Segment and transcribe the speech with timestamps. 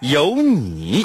[0.00, 1.02] 有你。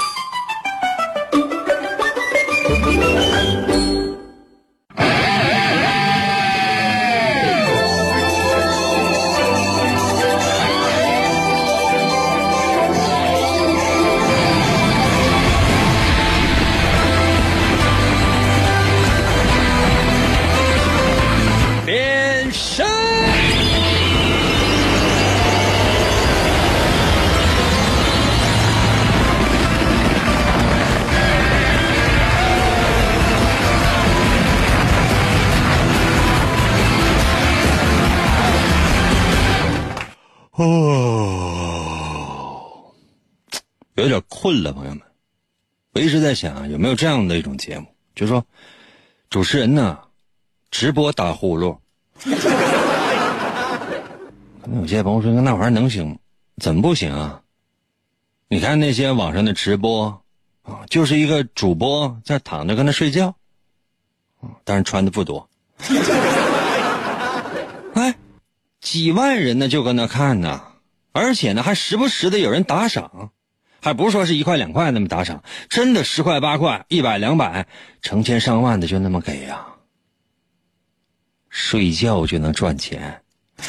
[40.65, 42.55] 哦，
[43.95, 45.01] 有点困了，朋友们。
[45.93, 48.45] 我一直在想，有没有这样的一种节目，就是说，
[49.29, 49.99] 主持人呢，
[50.71, 51.77] 直播打呼噜。
[54.61, 56.17] 可能有些朋友说，那玩意儿能行？
[56.57, 57.41] 怎么不行啊？
[58.47, 60.23] 你看那些网上的直播
[60.61, 63.35] 啊，就是一个主播在躺着跟他睡觉，
[64.39, 65.49] 啊，但是穿的不多。
[67.95, 68.15] 哎，
[68.83, 70.61] 几万人呢就搁那看呢，
[71.13, 73.31] 而且呢还时不时的有人打赏，
[73.81, 77.65] 还不是说是一块两块那么打赏，真的十块八块、一百两百、
[78.01, 79.65] 成千上万的就那么给呀、
[81.49, 83.21] 睡觉就能赚钱。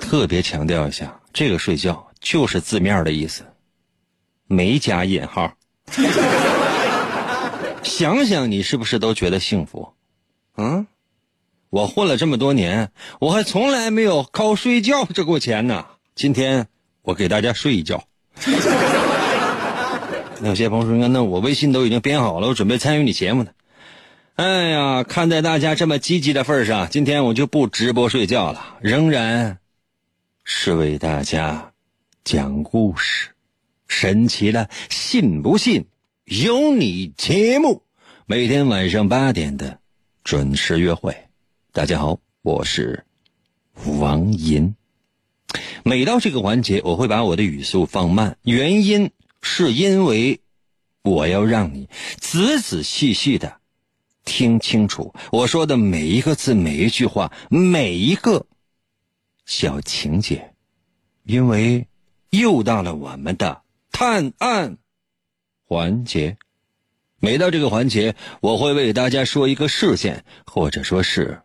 [0.00, 3.44] 特别强调一下，这个睡觉就是字面的意思，
[4.46, 5.54] 没加引号。
[7.84, 9.94] 想想你是不是都觉得幸福？
[10.56, 10.86] 嗯，
[11.74, 15.84] 我混了这么多年，我还从来没有靠睡觉挣过钱呢。
[16.14, 16.68] 今天
[17.02, 18.04] 我给大家睡一觉。
[20.38, 23.50] 那有些朋友说，那我微信都已经编好了，我准备参与你节目呢。
[24.36, 29.58] 哎呀，看在大家这么积极的份上，今天我就不直播睡觉了，仍然
[30.44, 31.72] 是为大家
[32.22, 33.30] 讲故事。
[33.88, 35.84] 神奇了，信不信？
[36.26, 37.82] 有你节目，
[38.26, 39.80] 每天晚上八点的
[40.22, 41.12] 准时约会。
[41.74, 43.04] 大家好，我是
[43.98, 44.76] 王银。
[45.82, 49.10] 每到这个环节，我会把我的语速放慢，原因
[49.42, 50.40] 是因为
[51.02, 51.88] 我要让你
[52.20, 53.56] 仔仔细细的
[54.24, 58.46] 听清楚我说的每一个字、每一句话、每一个
[59.44, 60.54] 小情节，
[61.24, 61.88] 因为
[62.30, 64.78] 又到了我们的探案
[65.66, 66.36] 环节。
[67.18, 71.40] 每到这个环节，我会为大家说一个事件，或者说是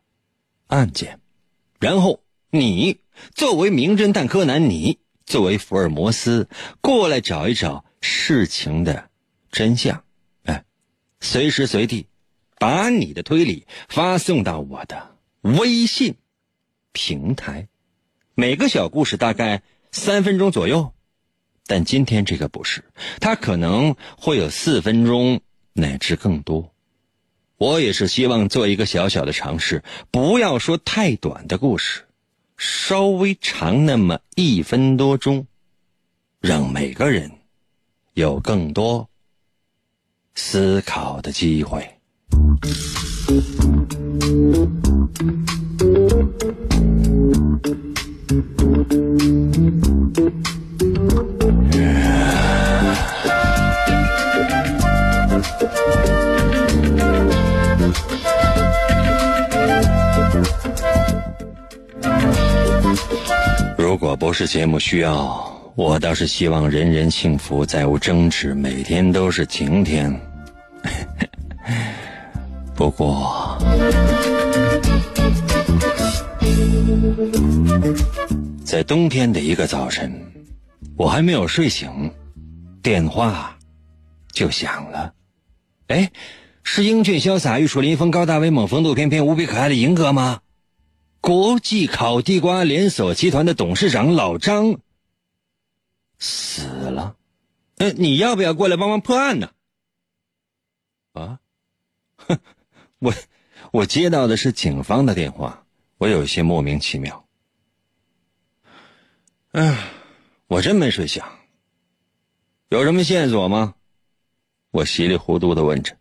[0.69, 1.19] 案件，
[1.79, 2.21] 然后
[2.51, 2.99] 你
[3.33, 6.47] 作为名侦探柯南，你作为福尔摩斯，
[6.79, 9.09] 过来找一找事情的
[9.51, 10.03] 真相。
[10.43, 10.65] 哎，
[11.19, 12.05] 随时随地
[12.59, 16.17] 把你的推理发送到我的微信
[16.91, 17.67] 平台。
[18.35, 20.93] 每个小故事大概三分钟左右，
[21.65, 22.83] 但今天这个不是，
[23.19, 25.41] 它可能会有四分钟
[25.73, 26.75] 乃至更多。
[27.59, 32.05] 我也是希望做一个小小的尝试，不要说太短的故事，
[32.55, 35.45] 稍微长那么一分多钟，
[36.39, 37.29] 让每个人
[38.13, 39.09] 有更多
[40.35, 41.85] 思考的机会。
[63.89, 70.15] 如果不是节目需要，我倒是希望人人幸福，再无争执，每天都是晴天。
[72.77, 73.57] 不过，
[78.63, 80.21] 在冬天的一个早晨，
[80.95, 82.11] 我还没有睡醒，
[82.83, 83.57] 电话
[84.31, 85.11] 就响了。
[85.87, 86.11] 哎，
[86.61, 90.41] 是英俊潇洒、玉树临风、高大威猛、风度翩翩、无比可爱的银哥吗？
[91.21, 94.79] 国际烤地瓜连锁集团的董事长老张
[96.17, 97.15] 死了，
[97.77, 99.51] 呃，你要不要过来帮忙破案呢？
[101.13, 101.39] 啊，
[102.15, 102.39] 哼，
[102.99, 103.13] 我
[103.71, 105.65] 我接到的是警方的电话，
[105.97, 107.25] 我有些莫名其妙。
[109.51, 109.91] 哎，
[110.47, 111.21] 我真没睡醒。
[112.69, 113.75] 有什么线索吗？
[114.71, 115.97] 我稀里糊涂的问着。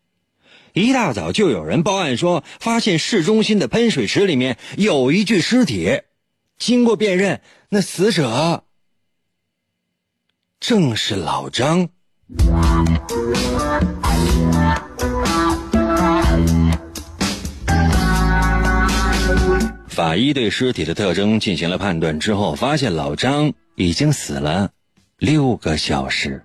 [0.78, 6.02] 一大早就有人报案说，发现市中心的喷水池里面有一具尸体。
[6.58, 8.64] 经过辨认，那死者
[10.60, 11.88] 正是老张。
[19.88, 24.70] 法医对尸体的特征进行了判断之后，发现老张已经死了
[25.18, 26.42] 六个小时。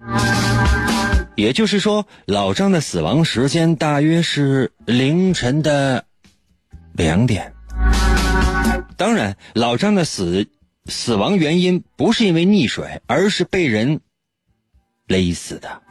[1.36, 6.06] 也就是说，老张的死亡时间大约是凌晨的
[6.94, 7.54] 两点。
[8.98, 10.48] 当然，老张的死
[10.86, 14.02] 死亡原因不是因为溺水，而是被人
[15.08, 15.82] 勒死的。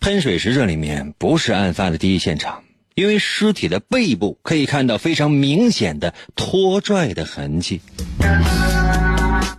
[0.00, 2.64] 喷水池这里面不是案发的第一现场，
[2.94, 7.82] 因为尸体的背部可以看到非常明显的拖拽的痕迹。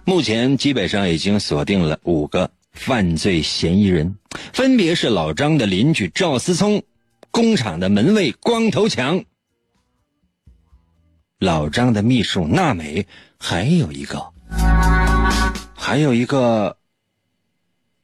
[0.06, 2.50] 目前基本上已经锁定了五个。
[2.75, 4.18] 犯罪嫌疑人
[4.54, 6.83] 分别是老张的邻居赵思聪、
[7.31, 9.24] 工厂的门卫光头强、
[11.39, 13.07] 老张的秘书娜美，
[13.39, 14.31] 还有一个，
[15.74, 16.77] 还有一个，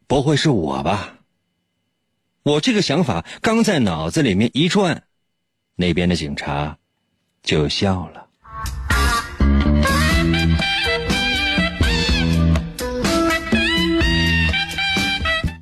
[0.08, 1.20] 不会是我吧？
[2.44, 5.04] 我这个想法刚在脑子里面一转，
[5.76, 6.78] 那边的警察
[7.44, 8.21] 就笑了。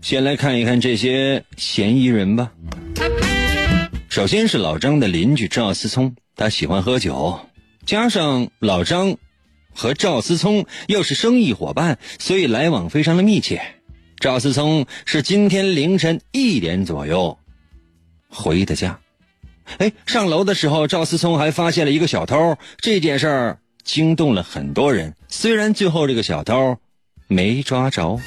[0.09, 2.51] 先来看一看这些嫌疑人吧。
[4.09, 7.39] 首先是老张的邻居赵思聪，他喜欢喝酒，
[7.85, 9.17] 加上老张
[9.71, 13.61] 和赵思聪又是生意伙伴，所以来往非常的密切。
[14.19, 17.37] 赵思聪是今天凌晨一点左右
[18.29, 18.99] 回的家。
[19.77, 25.13] 哎，上楼的时候，赵思聪还发现了一个小偷，这件事儿惊动了很多人。
[25.27, 26.79] 虽然最后这个小偷
[27.27, 28.19] 没抓着。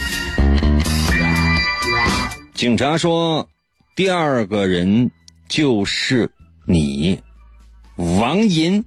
[2.62, 3.48] 警察说
[3.96, 5.10] ：“第二个人
[5.48, 6.30] 就是
[6.64, 7.20] 你，
[7.96, 8.84] 王银。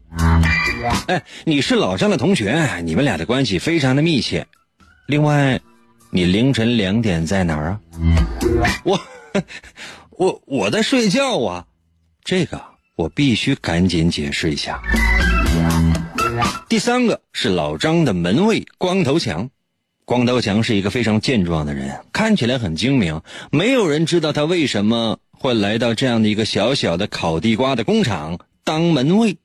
[1.08, 4.48] 哎，你是老张的同学，你们俩的关系非常的密切。
[5.08, 5.60] 另外，
[6.10, 7.82] 你凌晨两点在哪儿啊？
[8.86, 8.98] 我，
[10.12, 11.66] 我我在睡觉啊。
[12.24, 12.64] 这个
[12.96, 14.82] 我必须赶紧解释一下。
[16.70, 19.50] 第三个是老张的门卫光头强。”
[20.06, 23.22] 光头强是一个非常健壮的人，看起来很精明。
[23.52, 29.38] 没有人知道他为什么会来到这样的一个小小的烤地瓜的工厂当门卫。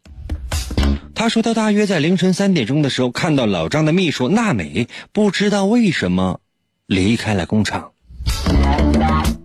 [1.14, 6.40] 他说他大约在凌晨三点钟的时候看到老张的秘书娜美，不知道为什么
[6.86, 7.92] 离开了工厂。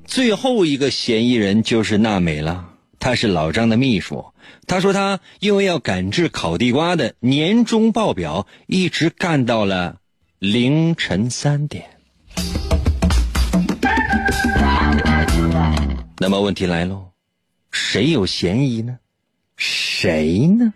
[0.05, 2.65] 最后一个嫌疑人就是娜美了，
[2.99, 4.25] 她是老张的秘书。
[4.67, 9.95] 他说他因为要赶制烤地瓜的年终报表，一直干到了。
[10.39, 11.85] 凌晨三点，
[16.19, 17.09] 那么问题来喽，
[17.71, 18.99] 谁有嫌疑呢？
[19.55, 20.73] 谁呢？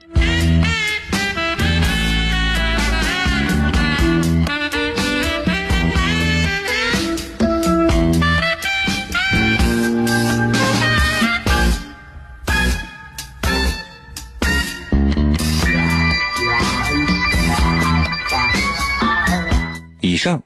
[20.19, 20.43] 上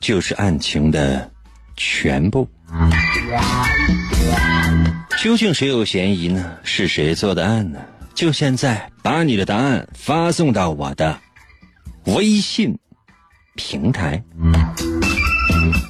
[0.00, 1.30] 就是案情的
[1.76, 2.48] 全部。
[5.18, 6.56] 究竟谁有嫌疑呢？
[6.62, 7.80] 是谁做的案呢？
[8.14, 11.18] 就现在把你的答案发送到我的
[12.04, 12.78] 微信
[13.56, 14.22] 平台。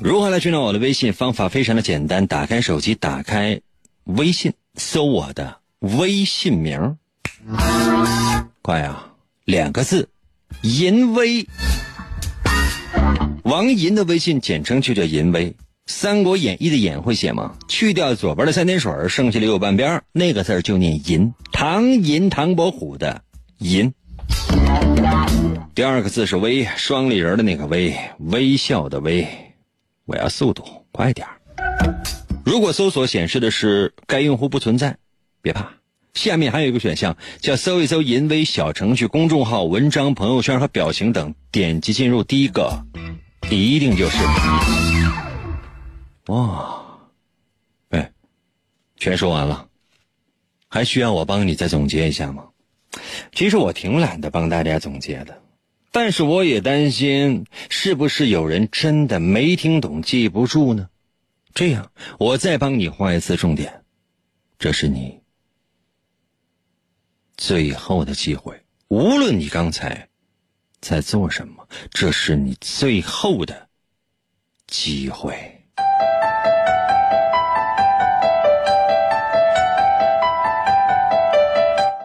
[0.01, 1.13] 如何来寻找我的微信？
[1.13, 3.61] 方法非常的简单，打开手机，打开
[4.05, 6.97] 微信，搜我的微信名。
[8.63, 9.13] 快啊，
[9.45, 10.09] 两个字，
[10.63, 11.47] 淫威。
[13.47, 15.53] 王银的微信简称就叫银威，
[15.87, 17.57] 《三国演义》的演会写吗？
[17.69, 21.33] 去掉左边的三点水，剩下的右半边那个字就念银。
[21.53, 23.23] 唐银，唐伯虎的
[23.59, 23.95] 银。
[25.77, 29.29] 第二个字是微，双立人的那个微，微笑的微。
[30.07, 31.29] 我要速度，快点
[32.45, 34.97] 如果搜索显示的是该用户不存在，
[35.41, 35.75] 别怕，
[36.15, 42.83] 下面还有一个选项叫搜一搜银威小程序、公众号、文章、朋友圈和表情等，点击进入第一个。
[43.51, 44.17] 一定就是
[46.27, 46.85] 哇！
[47.91, 48.13] 哎，
[48.97, 49.69] 全说完了，
[50.69, 52.49] 还需要我帮你再总结一下吗？
[53.33, 55.43] 其实我挺懒得帮大家总结的，
[55.93, 60.89] 但是我也担心是不是有人真的没听懂、记不住呢？
[61.55, 63.85] 这样，我再帮你画一次重点，
[64.59, 65.21] 这是你
[67.37, 70.06] 最后的机会，无论你刚才。
[70.89, 71.67] 在做什么？
[71.91, 73.67] 这是你最后的
[74.69, 75.11] 机。
[75.11, 75.35] 会。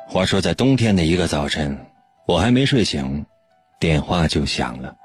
[0.07, 1.77] 话说，在冬天的一个早晨，
[2.25, 3.23] 我还没睡醒，
[3.79, 4.95] 电话就响了。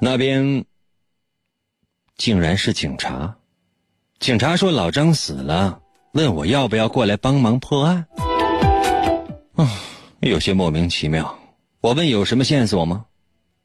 [0.00, 0.64] 那边
[2.16, 3.36] 竟然是警察。
[4.18, 5.80] 警察说老张死了，
[6.14, 8.04] 问我要不要过来帮忙破案。
[9.54, 9.70] 啊，
[10.28, 11.38] 有些莫名其妙。
[11.80, 13.06] 我问有什么线索吗？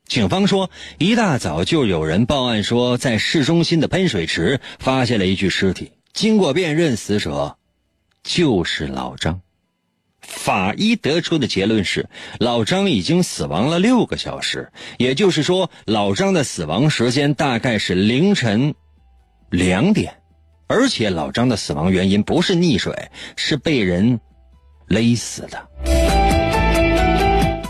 [0.07, 7.57] 警方说一大早就有人报案说在市中心的喷水池发现了一具尸体，经过辨认，死者
[8.23, 9.41] 就是老张。
[10.21, 12.09] 法医得出的结论是，
[12.39, 18.73] 老张已经死亡了六个小时，也就是说，老张的死亡时间大概是凌晨
[19.51, 20.15] 两点，
[20.67, 24.19] 而且老张的死亡原因不是溺水，是被人
[24.87, 25.96] 勒死的。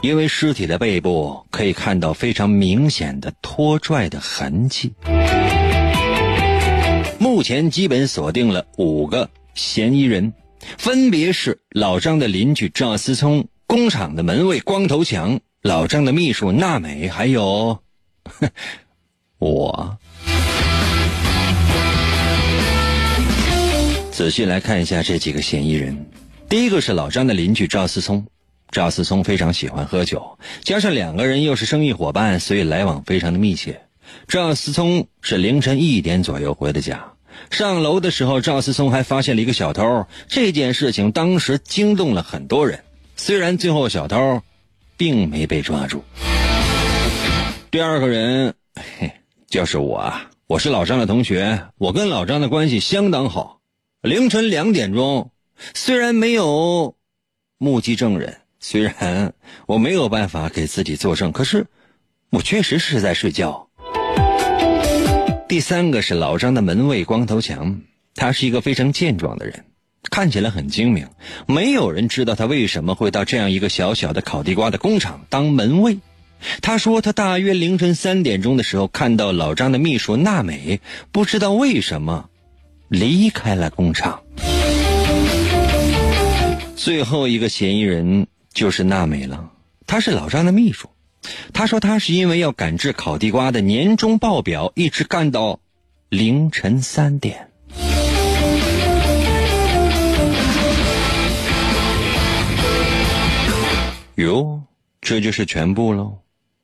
[0.02, 4.94] 因为尸体的背部可以看到非常明显的拖拽的痕迹。
[7.20, 10.34] 目前基本锁定了五个嫌疑人。
[10.78, 17.80] 分别是老张的邻居赵思聪、工厂的门卫光头强、老张的秘书娜美，还有
[19.40, 19.98] 我。
[24.12, 26.06] 仔细来看一下这几个嫌疑人。
[26.50, 28.26] 第一个是老张的邻居赵思聪，
[28.70, 33.82] 赵思聪非常喜欢喝酒，加上两个人又是生意伙伴，所以来往非常的密切。
[34.28, 37.14] 赵思聪是凌晨一点左右回的家。
[37.50, 40.06] 上楼的时候，赵思聪还发现了一个小偷。
[40.28, 42.84] 这件事情当时惊动了很多人。
[43.16, 44.42] 虽然最后小偷
[44.98, 46.04] 并没被抓住。
[47.72, 48.54] 第二个人，
[49.00, 49.12] 嘿，
[49.48, 50.30] 就是我啊。
[50.48, 53.60] 我是老张的同学，我跟老张的关系相当好。
[54.02, 55.32] 凌晨两点钟，
[55.74, 56.96] 虽然没有
[57.58, 58.38] 目击证人，
[58.70, 59.34] 虽然
[59.66, 61.68] 我没有办法给自己作证，可是
[62.30, 63.70] 我确实是在睡觉。
[65.48, 67.80] 第三个是老张的门卫光头强，
[68.14, 69.64] 他是一个非常健壮的人，
[70.12, 71.08] 看起来很精明。
[71.46, 76.00] 没有人知道他为什么会到这样一个小小的烤地瓜的工厂当门卫。
[76.62, 80.82] 他说他大约凌晨三点钟的时候看到老张的秘书娜美，
[81.14, 82.30] 不知道为什么
[82.90, 84.24] 离开了工厂。
[86.76, 89.52] 最后一个嫌疑人就是娜美了，
[89.86, 90.90] 她是老张的秘书。
[91.54, 95.60] 他说：“他是因为要赶制烤地瓜的年终报表，一直干到
[96.10, 97.52] 凌晨三点。”
[104.16, 104.64] 哟，
[105.02, 106.18] 这就是全部喽。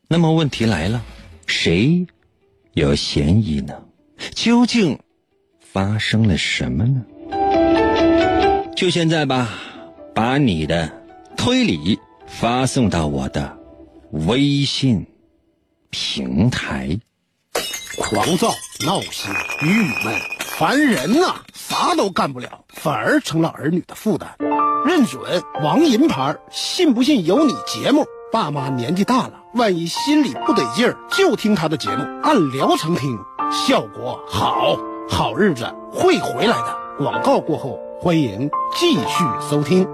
[0.07, 1.03] 那么问题来了，
[1.45, 2.07] 谁
[2.73, 3.83] 有嫌疑呢？
[4.33, 4.97] 究竟
[5.59, 7.05] 发生了什么呢？
[8.75, 9.47] 就现在吧，
[10.15, 11.02] 把你的
[11.43, 13.57] 推理发送到我的。
[14.11, 15.05] 微信
[15.89, 16.97] 平台，
[17.97, 18.47] 狂躁、
[18.85, 19.29] 闹心、
[19.61, 24.37] 郁闷、烦人呐，啥都干不了，反而成了儿女的负担。
[24.85, 27.53] 认准王银牌，信不信由你。
[27.67, 33.19] 节目，爸妈年纪大了，万一心里不得劲儿，就听他的节目，按疗程听，
[33.51, 34.77] 效果好，
[35.09, 36.77] 好日子会回来的。
[36.97, 39.85] 广告过后，欢迎继续收听。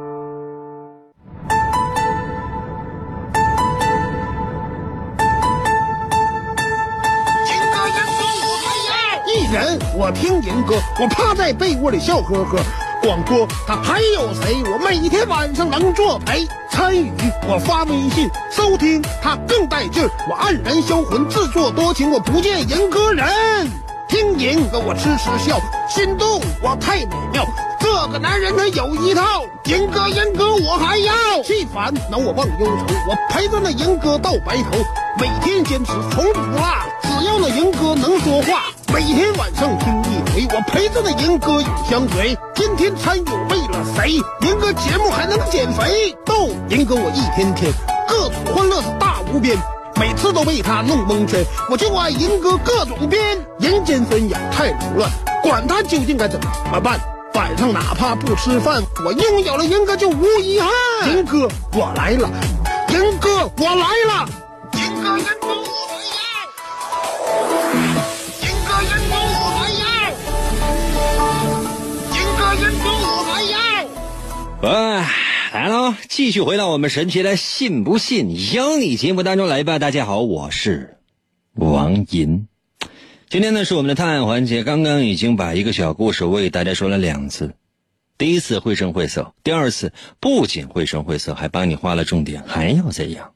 [10.00, 12.58] 我听银哥，我趴在被窝里笑呵呵。
[13.02, 14.64] 广播他还有谁？
[14.64, 17.12] 我每天晚上能作陪参与，
[17.46, 20.02] 我发微信收听他更带劲。
[20.02, 20.10] 儿。
[20.30, 23.28] 我黯然销魂，自作多情，我不见银哥人。
[24.08, 27.46] 听银哥我痴痴笑，心动我太美妙。
[27.78, 31.14] 这个男人他有一套，银哥银哥我还要。
[31.44, 34.80] 气烦恼我忘忧愁，我陪着那银哥到白头，
[35.20, 36.64] 每天坚持从不落。
[37.20, 38.72] 只要那银哥能说话。
[38.94, 42.38] 每天晚上听一回，我陪着那银哥永相随。
[42.56, 44.14] 今天参与为了谁？
[44.48, 46.16] 银哥节目还能减肥？
[46.26, 47.70] 逗银哥我一天天
[48.08, 49.58] 各种欢乐是大无边，
[50.00, 51.44] 每次都被他弄蒙圈。
[51.70, 53.22] 我就爱银哥各种编，
[53.60, 55.12] 人间纷扰太凌乱，
[55.44, 56.40] 管他究竟该怎
[56.72, 56.98] 么办。
[57.34, 60.72] 晚上哪怕不吃饭，我拥有了银哥就无遗憾。
[61.10, 62.30] 银哥我来了，
[62.94, 64.26] 银哥我来了，
[64.72, 65.50] 银哥银哥。
[74.62, 75.10] 哎，
[75.54, 75.96] 来喽！
[76.10, 79.80] 继续回到我们神奇的“信不信由你”节目当中来吧。
[79.80, 80.98] 大家好，我是
[81.54, 82.48] 王银。
[83.30, 87.54] 今天呢是我们的探案环节，刚刚已经把一个小故事为大家说了两次。
[88.18, 93.32] 第一次绘声绘色，第二次不仅绘声绘色，还帮你画了重点，还要怎样？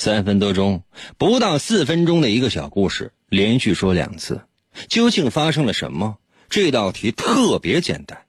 [0.00, 0.82] 三分多钟，
[1.18, 4.40] 不到四分钟的一个小故事，连续说两次，
[4.88, 6.16] 究竟发生了什么？
[6.48, 8.24] 这道题特别简单。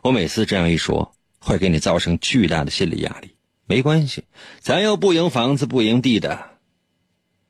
[0.00, 3.36] 我每次这样一说，会给你造成巨大的心理压力。
[3.66, 4.24] 没关系，
[4.58, 6.52] 咱又不赢房子不赢地的，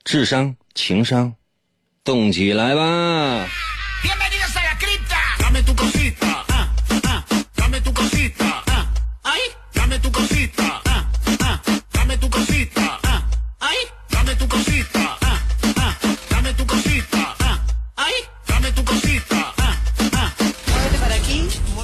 [0.03, 1.37] 智商情商，
[2.03, 3.47] 动起来吧！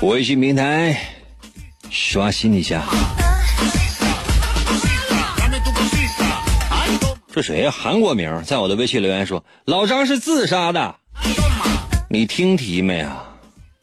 [0.04, 1.00] 微信平台
[1.90, 2.84] 刷新一下。
[7.32, 7.70] 这谁呀？
[7.70, 10.96] 韩国名，在我的微信留言说老张是自杀的。
[12.10, 13.34] 你听题没啊？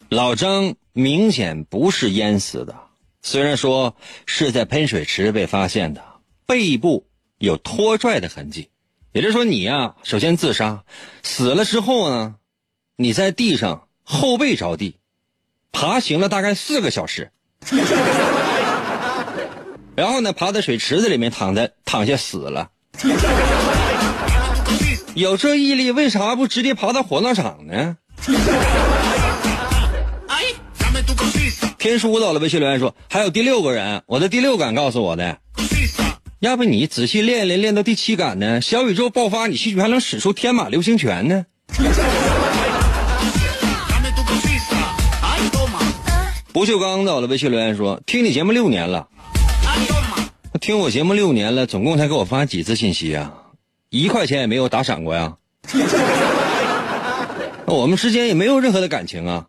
[0.10, 2.75] 老张明显不是淹死的，
[3.24, 6.04] 虽然说是在喷水池被发现的，
[6.46, 7.08] 背部
[7.40, 8.70] 有拖拽的痕迹，
[9.12, 10.84] 也就是说你呀，首先自杀，
[11.24, 12.36] 死了之后呢，
[12.96, 14.98] 你在地上后背着地，
[15.72, 17.32] 爬行了大概四个小时，
[19.96, 22.70] 然后呢，爬在水池子里面躺在躺下死了。
[25.16, 27.98] 有这毅力，为啥不直接爬到火葬场呢？
[31.78, 35.40] 天书到了，微信留言说还有第六个人，我的第六感告诉我的，
[36.40, 38.62] 要不你仔细练练，练到第七感呢？
[38.62, 41.46] 小宇宙爆发，你兴许还能使出天马流星拳呢。
[46.53, 49.08] 不锈钢在我的，微信留言说听你节目六年了。
[50.60, 53.34] 听我节目六年了，总共才给我发几次信息啊？
[53.89, 55.38] 一块钱也没有打赏过呀？
[57.65, 59.48] 我们之间也没有任何的感情啊。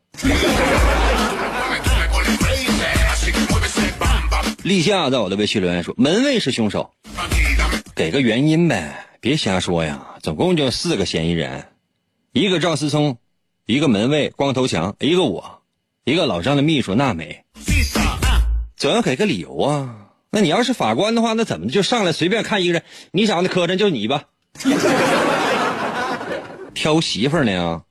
[4.62, 6.92] 立夏在我的微信留言说：“门卫是凶手，
[7.97, 10.06] 给个原因呗，别瞎说呀。
[10.23, 11.66] 总共就四个嫌疑人，
[12.32, 13.16] 一个赵思聪，
[13.66, 15.62] 一个门卫光头强，一个我，
[16.04, 17.45] 一个老张的秘书娜美，
[18.76, 19.88] 总要给个理由啊。”
[20.34, 22.82] 那你要是法官的话，那怎么就上来随便看一个人？
[23.12, 24.25] 你长得磕碜，就你吧。
[26.75, 27.82] 挑媳妇呢？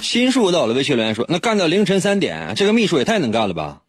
[0.00, 3.80] 心术到了，微信留言说：“那干到凌晨三点，这个秘书也太能干了吧？”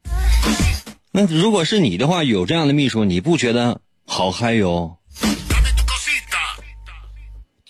[1.17, 4.97] 那如果是你的话，有这样的秘书，你不觉得好嗨哟？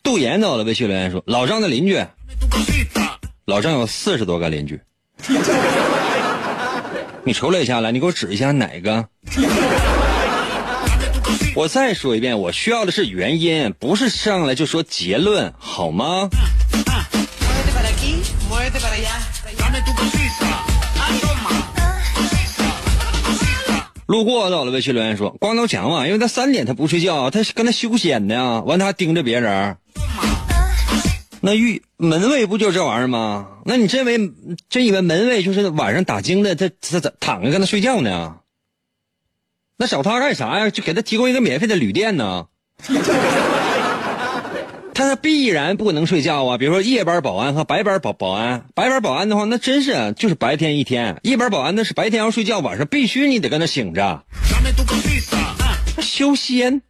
[0.02, 2.04] 杜岩到了，微信留言说：“老张的邻居，
[3.46, 4.82] 老张有四十多个邻居。
[7.24, 9.08] 你瞅了一下来，你给我指一下哪个？
[11.54, 16.30] 我再说一遍，我需要的是原因，不是上来就说结论，好吗？”
[24.08, 29.78] 路过到了，微信留言说：“光头强啊，因为他三点他不睡觉，他跟他修仙呢，完他还盯着别人。”
[31.42, 33.48] 那玉门卫不就这玩意儿吗？
[33.66, 34.18] 那你真为
[34.70, 38.38] 真以为门卫就是晚上打更的，他他他躺着跟他睡觉呢？
[39.78, 40.70] 那找他干啥呀？
[40.70, 42.48] 就给他提供一个免费的旅店呢？
[44.96, 46.58] 他他必然不能睡觉啊！
[46.58, 54.24] 比如说夜班保安和白班保保安，白班保安的话，那真是就是白天一天；夜班保安那是白天要睡觉，晚上必须你得跟他醒着。
[56.02, 56.82] 修仙。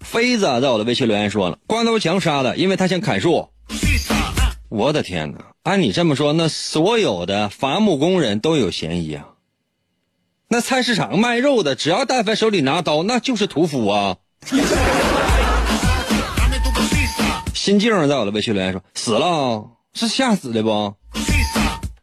[0.00, 3.48] 妃子在我的微信留言说了，光头强杀的，因为他想砍树。
[4.68, 5.38] 我的天哪！
[5.64, 9.26] 按你这么说，那所有的伐木工人都有嫌疑啊。
[10.46, 14.18] 那菜市场卖肉的，只要但凡手里拿刀，那就是屠夫啊。
[17.54, 20.94] 心静在我的微信留言说，死了，是吓死的不？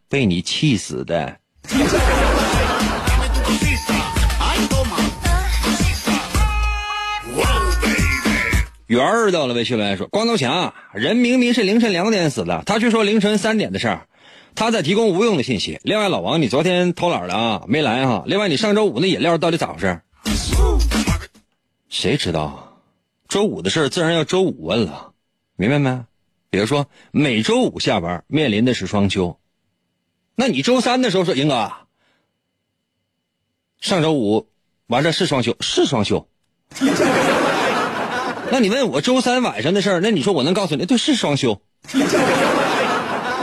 [0.08, 1.38] 被你气死的。
[8.88, 14.08] 圆儿到了，微信留言说：“光头强，人明明是凌晨两点死的，他却说凌晨三点的事儿，
[14.56, 15.80] 他在提供无用的信息。
[15.84, 18.24] 另外，老王，你昨天偷懒了啊，没来哈。
[18.26, 20.02] 另外，你上周五那饮料到底咋回事？
[21.90, 22.66] 谁知道啊？
[23.28, 25.12] 周五的事自然要周五问了，
[25.56, 26.06] 明白没？
[26.52, 29.40] 比如说，每周五下班面临的是双休，
[30.36, 31.72] 那你周三的时候说，英哥，
[33.80, 34.48] 上周五
[34.88, 36.28] 完事是双休，是双休。
[38.52, 40.86] ”那你问我周三晚上的事儿，那你说我能告诉你？
[40.86, 41.62] 对，是双休。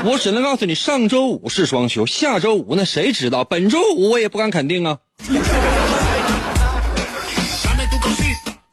[0.04, 3.44] 我只能告诉你，上周五是双休，下周五那谁知道？
[3.44, 4.98] 本周五我也不敢肯定啊。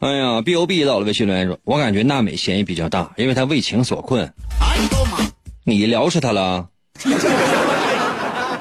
[0.04, 4.34] 哎呀，B O B 到了微信留言说，我感觉娜美嫌疑比较大，因为她为情所困。
[5.64, 6.68] 你撩死她了？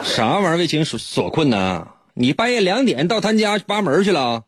[0.05, 1.89] 啥玩意儿为情所所困呢？
[2.15, 4.45] 你半夜两点到他家扒门去了？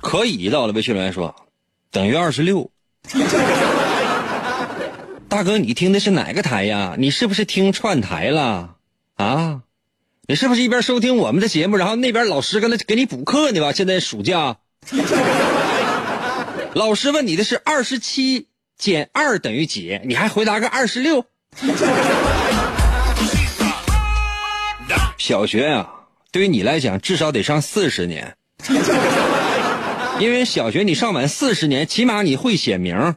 [0.00, 1.36] 可以到了，微信留言说，
[1.92, 2.70] 等于二十六。
[5.28, 6.94] 大哥，你听的是哪个台呀？
[6.96, 8.76] 你是不是听串台了
[9.20, 9.60] 啊？
[10.26, 13.72] 你是不是一边收听我们的节目，然后那边老师跟他给你补课呢吧？
[13.72, 14.58] 现在暑假，
[16.72, 18.46] 老师问你的是二十七
[18.78, 20.00] 减二等于几？
[20.04, 21.24] 你还回答个二十六？
[25.18, 25.90] 小学啊，
[26.30, 28.36] 对于你来讲至少得上四十年。
[30.20, 33.16] 因为小学你上满四十年，起码你会写名。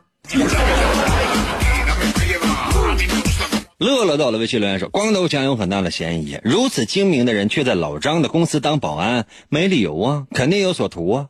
[3.84, 11.28] 乐乐到了微信留言说：“光头强有很大的嫌疑，如此精明的人却在老张的公司当保安，没理由啊，肯定有所图啊。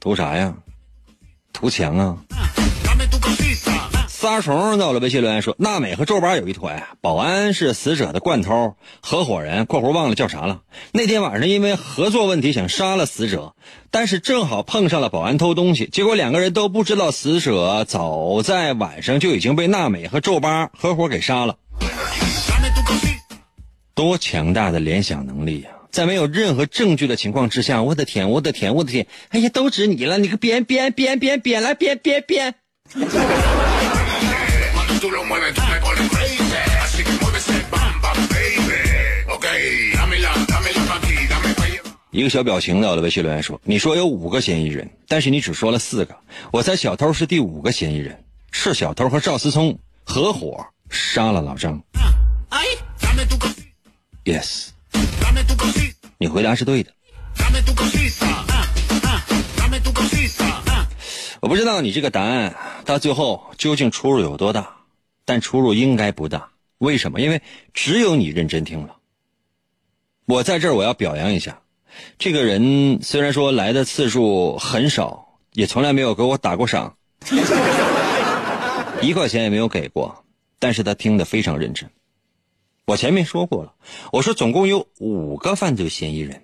[0.00, 0.52] 图啥呀？
[1.52, 2.18] 图钱啊。”
[4.20, 10.60] 仨虫到了微信留言说：“娜美和周八有一腿，保安是死者的惯偷合伙人（括弧忘了叫啥了）。
[10.92, 13.54] 那天晚上因为合作问题想杀了死者，
[13.90, 21.56] 但是正好碰上了保安偷东西，结果两个人都不知道死者早在晚上就已经被娜美和周八合伙给杀了。
[23.94, 25.70] 多强大的联想能力呀！
[25.90, 29.06] 在没有任何证据的情况之下，我的天，我的天，我的天！
[29.30, 32.56] 哎呀，都指你了，你个编编编编编来编编编。”
[42.10, 46.14] 一个小表情到了微信留言说：“你说有五个嫌疑人，但是你只说了四个。
[46.52, 51.82] 我猜小偷是第五个嫌疑人，是小偷和赵思聪合伙杀了老张。”
[54.26, 54.68] Yes，
[56.18, 56.92] 你回答是对的。
[61.40, 64.68] 我不知道你这个答案到最后究竟出入有多大，
[65.30, 66.50] 但出入应该不大。
[66.78, 67.20] 为什么？
[67.20, 67.40] 因为
[67.72, 68.96] 只有你认真听了。
[70.24, 71.62] 我在这儿我要表扬一下。
[72.18, 76.96] 这个人虽然说来的次数很少，也从来没有给我打过赏，
[79.00, 80.24] 一块钱也没有给过，
[80.58, 81.88] 但是他听得非常认真。
[82.86, 83.72] 我前面说过了，
[84.10, 86.42] 我说总共有五个犯罪嫌疑人。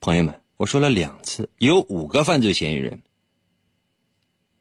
[0.00, 3.02] 朋友们，我说了两次，有五个犯罪嫌疑人，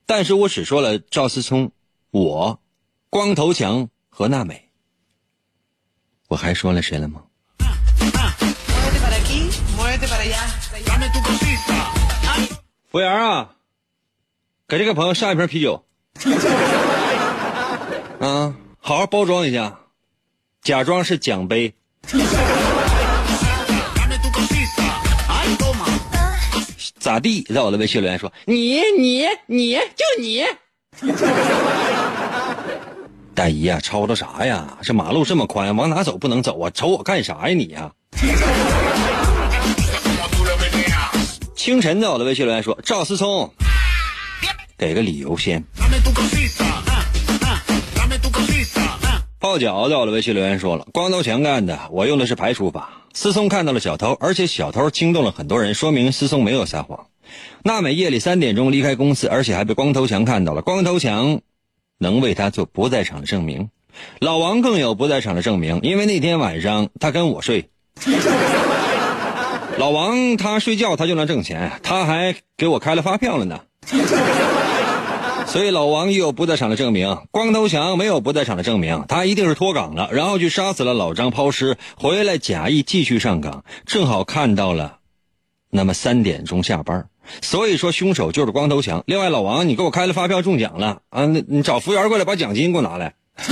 [0.05, 1.71] 但是我只说了赵思聪、
[2.11, 2.59] 我、
[3.11, 4.59] 光头强和娜美，
[6.27, 7.21] 我还说了谁了吗？
[12.91, 13.51] 服务员啊，
[14.67, 15.85] 给这个朋友上一瓶啤酒。
[18.19, 19.79] 啊，好好包装一下，
[20.63, 21.71] 假装是奖杯。
[26.99, 27.43] 咋地？
[27.43, 30.43] 在我的微信留言说你你你就你。
[33.33, 34.77] 大姨呀，吵吵啥呀？
[34.81, 36.69] 这马路这么宽，往哪走不能走啊？
[36.71, 37.91] 瞅我干啥呀你呀？
[41.55, 43.53] 清晨在我的微信留言说：“赵思聪，
[44.77, 45.63] 给个理由先。”
[49.39, 52.89] 泡脚在我的微信留言说了：“光头强干的，我用的是排除法。
[53.13, 57.07] 思聪看到了小偷，而且小偷惊动了很多人，说明思聪没有撒谎。
[57.63, 60.61] 娜美夜里三点钟离开公司，而且还被光头强看到了。
[60.61, 61.41] 光头强
[61.97, 63.69] 能为他做不在场的证明。
[64.19, 67.69] 老王更有不在场的证明，因为那天晚上他跟我睡。”
[69.77, 73.61] 老王他睡觉他就能挣钱，他还给我开了发票了呢。
[75.47, 84.97] 所以老王也有不在场的证明，光头强没有不在场的证明，他一定是脱岗了，然后去杀死了老张，抛尸回来假意继续上岗，正好看到了，
[85.71, 87.07] 那么三点钟下班，
[87.41, 89.03] 所以说凶手就是光头强。
[89.07, 91.25] 另外老王，你给我开了发票中奖了啊？
[91.25, 93.13] 那你找服务员过来把奖金给我拿来。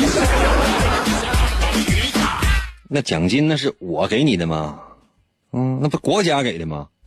[2.90, 4.80] 那奖金那是我给你的吗？
[5.54, 6.88] 嗯，那不国家给的吗？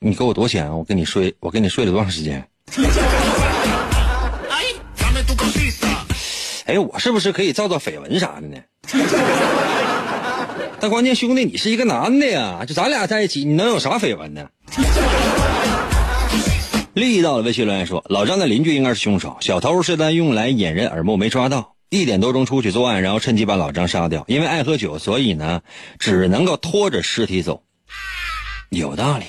[0.00, 0.70] 你给我多少钱？
[0.76, 2.48] 我跟你睡，我跟你睡了多长时间？
[6.66, 8.58] 哎，我是不是可以造造绯闻啥的呢？
[10.80, 14.46] 但关键兄弟，你是一个男的呀，就咱俩在一起，你能有啥绯闻呢？
[16.94, 21.74] 力到了微信留言说，老张的邻居应该是凶手，小偷是他用来掩人耳目，没抓到。
[21.90, 24.24] 一点多钟出去作案，然后趁机把老张杀掉。
[24.28, 25.60] 因为爱喝酒，所以呢，
[25.98, 27.62] 只能够拖着尸体走。
[28.70, 29.24] 有道理。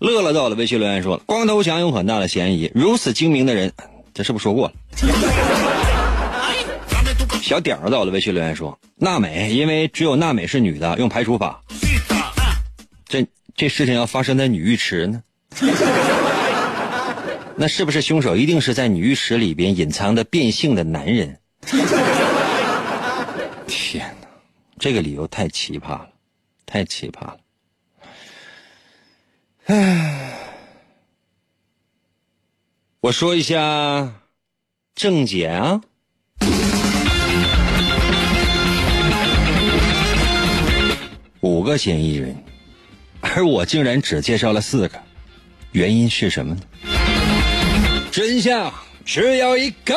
[0.00, 3.70] 乐乐到了微信留言说：“光头强有很大的嫌疑，如此精明的人，
[4.14, 4.74] 这是不是说过了？”
[7.50, 11.60] 小点儿在我的微信留言说：“娜美，因为只有娜美是女的，用排除法。
[13.06, 15.20] 这这事情要发生在女浴池呢？
[17.56, 21.40] 那是不是凶手一定是在女浴池里边隐藏的变性的男人？
[23.66, 24.28] 天哪，
[24.78, 26.08] 这个理由太奇葩了，
[26.64, 27.38] 太奇葩了。”
[29.66, 30.38] 唉，
[33.00, 34.20] 我说一下
[34.94, 35.80] 正解啊。
[41.40, 42.36] 五个嫌疑人，
[43.20, 45.00] 而我竟然只介绍了四个，
[45.72, 46.60] 原因是什么呢？
[48.10, 48.70] 真相
[49.06, 49.94] 只有一个。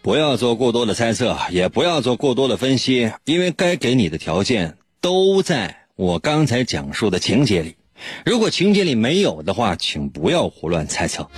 [0.00, 7.76] 不要做过多的猜测，也不要做过多的分析，因为该给你的条件都在我刚才讲述的情节里。
[8.24, 11.28] 如果情节里没有的话，请不要胡乱猜测。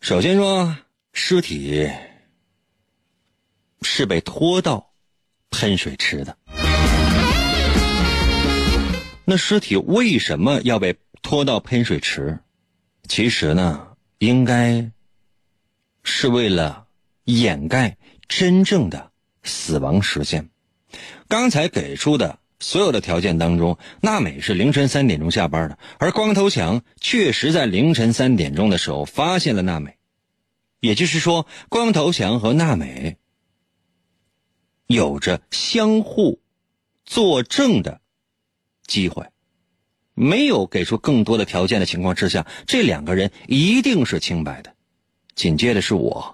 [0.00, 0.76] 首先说，
[1.12, 1.88] 尸体
[3.82, 4.92] 是被拖到
[5.50, 6.36] 喷水池的。
[9.24, 12.38] 那尸体为什么要被拖到喷水池？
[13.08, 14.90] 其实呢，应该
[16.02, 16.86] 是为了
[17.24, 17.96] 掩盖
[18.28, 19.10] 真正的
[19.42, 20.50] 死亡时间。
[21.28, 29.96] 刚才给出的所有的条件当中，娜美是凌晨三点钟下班的，而光头强确实在凌晨三点钟的时候发现了娜美。
[30.80, 33.16] 也就是说，光头强和娜美
[34.86, 36.40] 有着相互
[37.04, 38.00] 作证的
[38.86, 39.26] 机会。
[40.16, 44.74] 没有给出更多的条件的情况之下，这两个人一定是清白的。
[45.34, 46.33] 紧接着是我，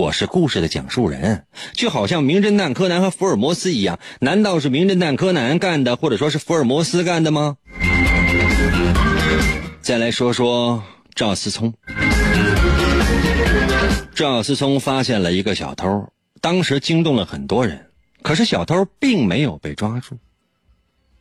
[0.00, 3.98] 我是故事的讲述人，就好像名侦探柯南和福尔摩斯一样。
[4.20, 7.58] 难道是名侦探柯南干的，或者说是福尔摩斯干的吗？
[9.82, 10.82] 再来说说
[11.14, 11.74] 赵思聪。
[14.14, 16.10] 赵思聪发现了一个小偷，
[16.40, 17.90] 当时惊动了很多人，
[18.22, 20.16] 可是小偷并没有被抓住。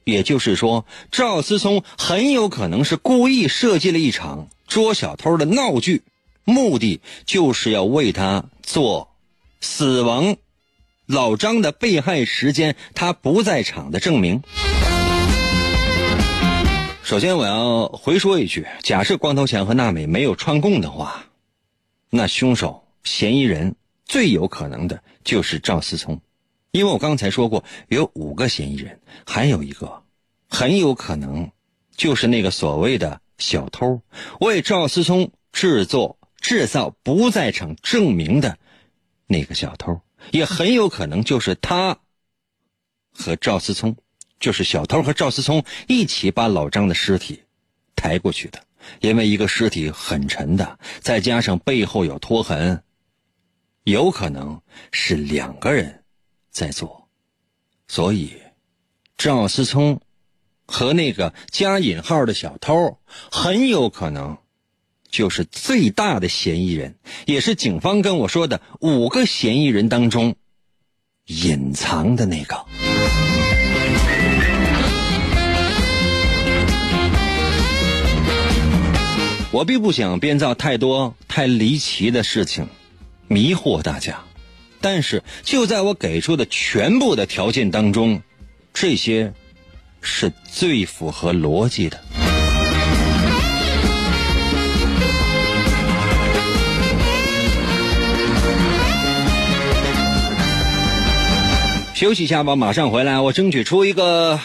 [0.06, 6.04] 也就是说，赵思聪很有可能是故意设计了一场捉小偷的闹剧，
[6.46, 9.16] 目的就是要为他做
[9.62, 10.38] 死亡
[11.08, 14.44] 老张的被害时间他不在场的证明。
[17.02, 21.26] 首先，我要回说一句：假设光头强和娜美没有串供的话，
[22.12, 26.22] 那凶手嫌疑人最有可能的就是赵思聪。
[26.70, 30.04] 因为我刚才说过有五个嫌疑人，还有一个
[30.48, 31.50] 很有可能
[31.98, 34.00] 就是那个所谓的小偷
[34.40, 38.58] 为赵思聪制作制造不在场证明的
[39.28, 42.00] 那个小偷，也很有可能就是他
[43.14, 43.96] 和赵思聪，
[44.40, 47.44] 就是小偷和赵思聪一起把老张的尸体
[47.96, 48.64] 抬过去的。
[49.02, 52.82] 因为一个尸体很沉的，再加上背后有拖痕，
[53.84, 56.04] 有可能是两个人。
[56.52, 57.08] 在做，
[57.88, 58.34] 所以
[59.18, 60.02] 赵思聪
[60.66, 63.00] 和那个加引号的小偷
[63.32, 64.40] 很有可能
[65.10, 66.96] 就是最大的嫌疑人，
[67.26, 70.36] 也是警方跟我说的五个嫌疑人当中
[71.26, 72.66] 隐藏的那个。
[79.52, 82.68] 我并不想编造太多太离奇的事情，
[83.28, 84.24] 迷惑大家。
[84.80, 88.22] 但是，就在我给出的全部的条件当中，
[88.74, 89.34] 这些
[90.02, 92.00] 是最符合逻辑的。
[102.00, 103.20] 休息一下吧，马上回来。
[103.20, 104.40] 我争取出一个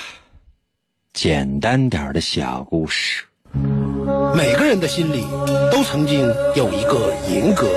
[1.13, 3.23] 简单点的小故事。
[4.35, 5.25] 每个人的心里
[5.71, 7.69] 都曾经有一个银哥，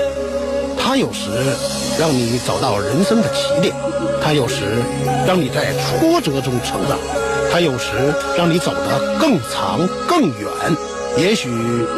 [0.76, 1.30] 他有时。
[1.96, 3.74] 让你找到人生的起点，
[4.22, 4.62] 它有时
[5.26, 6.96] 让你在挫折中成长，
[7.50, 7.90] 它有时
[8.36, 10.48] 让你走得更长更远。
[11.16, 11.48] 也许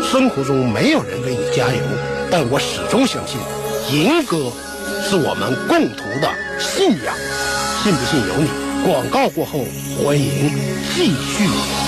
[0.02, 1.80] 生活中没有人为你加油，
[2.30, 3.38] 但我始终相信，
[3.90, 4.50] 银哥
[5.02, 7.14] 是我们共同的信仰。
[7.82, 8.48] 信不信由你。
[8.84, 9.60] 广告过后，
[10.04, 10.50] 欢迎
[10.94, 11.46] 继续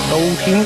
[0.09, 0.65] 收听。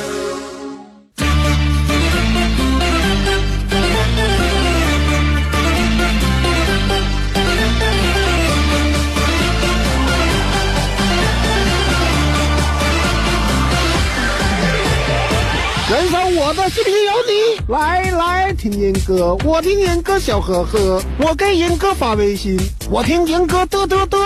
[15.89, 17.65] 人生我的视频有你。
[17.67, 22.57] 来来听严哥，我听严哥笑呵呵，我给严哥发微信，
[22.89, 24.17] 我听严哥嘚嘚嘚。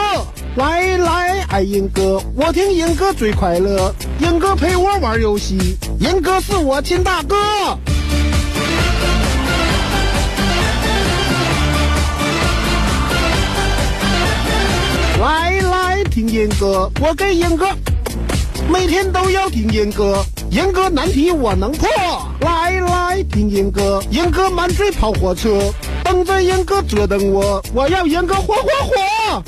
[0.58, 7.38] 来来爱英哥，我听英哥最快乐，英哥陪我玩游戏，英哥是我亲大哥。
[15.22, 17.68] 来来听英哥，我给英哥
[18.68, 21.88] 每天都要听英哥，英哥难题我能破。
[22.42, 29.44] 来来听英哥，英哥满嘴跑火车，等着英哥折腾我，我要英哥火火火。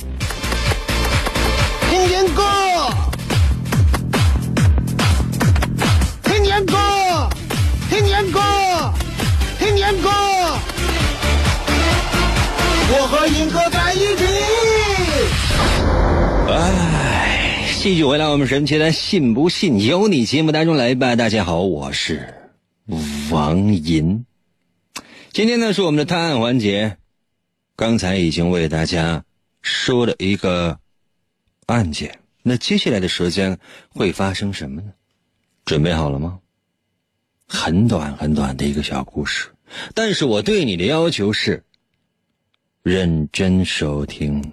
[1.94, 2.42] 听严哥，
[6.24, 6.76] 听严哥，
[7.88, 8.40] 听严哥，
[9.60, 10.10] 听严哥，
[12.90, 14.26] 我和银哥在一起。
[16.52, 21.16] 哎，继续回来我们神奇的“信不信由你”节目当中来吧。
[21.16, 22.28] 大家好，我是
[23.30, 24.26] 王银。
[25.32, 26.98] 今天呢是我们的探案环节，
[27.76, 29.24] 刚才已经为大家
[29.62, 30.80] 说了一个
[31.68, 33.58] 案件，那接下来的时间
[33.90, 34.92] 会发生什么呢？
[35.66, 36.40] 准备好了吗？
[37.48, 39.50] 很短很短的一个小故事，
[39.94, 41.64] 但是我对你的要求是
[42.82, 44.44] 认真收听。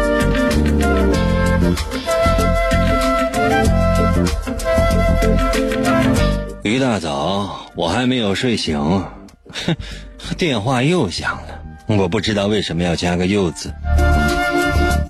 [6.70, 9.76] 一大早，我还没有睡醒，哼，
[10.38, 11.62] 电话又响了。
[11.88, 13.74] 我不知道为什么要加个“又”字。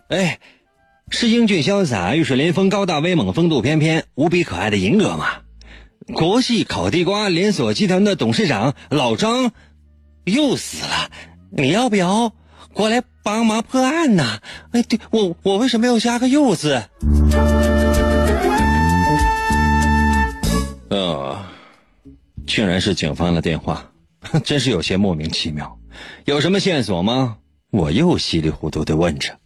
[0.08, 0.40] 哎，
[1.10, 5.26] 是英俊潇洒、玉水临风、高大威猛、风度翩翩、无比可爱的银哥吗？
[6.14, 9.52] 国系烤地瓜连锁集团的董事长老张
[10.24, 11.12] 又死了，
[11.52, 12.32] 你要不要
[12.74, 14.40] 过来帮忙破案呢？
[14.72, 16.82] 哎，对我，我为什么要加个“又”字？
[20.90, 21.38] 呃，
[22.50, 23.90] 竟然是警方的电话，
[24.44, 25.80] 真是有些莫名其妙。
[26.26, 27.38] 有什么线索吗？
[27.70, 29.40] 我又稀里糊涂的问着。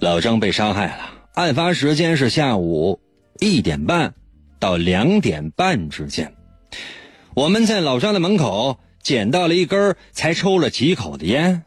[0.00, 2.98] 老张被杀害了，案发时间是下午
[3.38, 4.14] 一点半
[4.58, 6.34] 到两点半之间。
[7.34, 11.64] 我们在老张的门口捡到了一根才抽了几口的烟，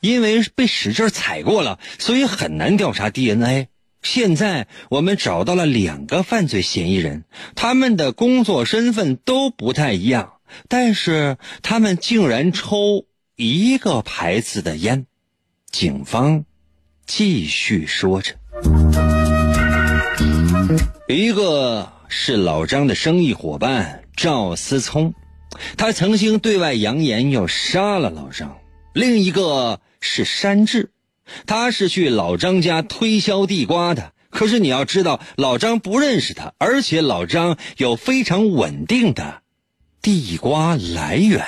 [0.00, 3.68] 因为被使劲踩过了，所以很难调查 DNA。
[4.06, 7.24] 现在我们找到了两个犯罪嫌疑人，
[7.56, 10.34] 他们的工作身份都不太一样，
[10.68, 15.06] 但是他们竟然抽一个牌子的烟。
[15.72, 16.44] 警方
[17.04, 18.36] 继续说着
[21.10, 25.14] ：“一个是老张的生意伙伴赵思聪，
[25.76, 28.50] 他曾经对外扬言要杀了老张；
[28.94, 30.92] 另一个是山治。”
[31.46, 39.42] 他是去老张家推销地瓜的，可是你要知道，老张不认识他，而且老张有非常稳定的
[40.02, 41.44] 地瓜来源。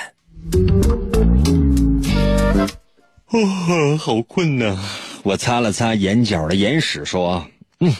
[3.30, 4.78] 哦，好困呐！
[5.22, 7.46] 我擦了擦眼角的眼屎，说
[7.80, 7.94] ：“嗯，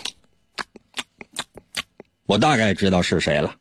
[2.25, 3.55] 我大概知道是谁了。”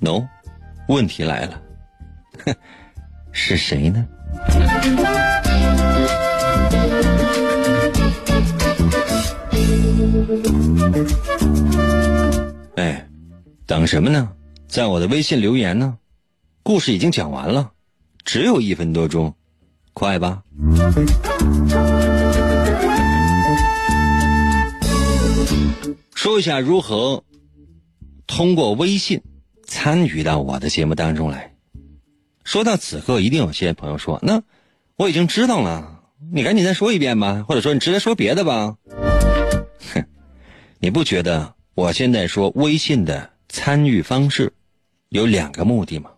[0.00, 0.26] No，
[0.88, 1.62] 问题来了，
[2.44, 2.54] 哼。
[3.38, 4.06] 是谁呢？
[12.76, 13.06] 哎，
[13.66, 14.32] 等什么呢？
[14.66, 15.98] 在我的微信留言呢。
[16.62, 17.70] 故事已经讲完了，
[18.24, 19.34] 只有一分多钟，
[19.92, 20.42] 快吧。
[26.14, 27.22] 说一下如何
[28.26, 29.22] 通过微信
[29.66, 31.55] 参与到我的节目当中来。
[32.46, 34.40] 说到此刻，一定有些朋友说：“那
[34.94, 36.00] 我已经知道了，
[36.32, 38.76] 你赶紧再说一遍吧，或者说你直接说别的吧。”
[39.92, 40.04] 哼，
[40.78, 44.52] 你不觉得我现在说微信的参与方式
[45.08, 46.12] 有两个目的吗？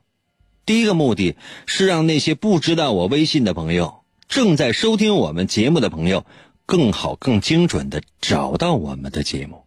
[0.66, 6.26] 第一个目的是让那些不知道我微信的朋友，正在收听我们节目的朋友，
[6.66, 9.64] 更好、更精准的找到我们的节目。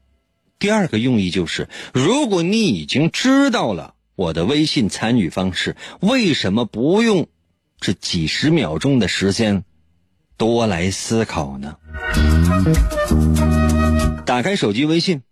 [0.60, 3.96] 第二个用意就是，如果你已经知道了。
[4.22, 7.28] 我的微信参与方式为什么不用
[7.80, 9.64] 这几十秒钟的时间
[10.38, 11.78] 多来思考呢？
[14.24, 15.24] 打开手机微信，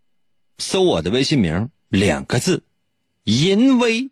[0.57, 2.63] 搜我的微信名两个字
[3.25, 4.09] “银威”，